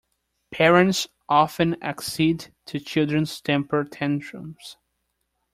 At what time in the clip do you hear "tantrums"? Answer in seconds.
3.83-4.77